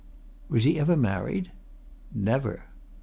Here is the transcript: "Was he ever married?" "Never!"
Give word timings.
"Was 0.49 0.63
he 0.63 0.79
ever 0.79 0.97
married?" 0.97 1.51
"Never!" 2.11 2.63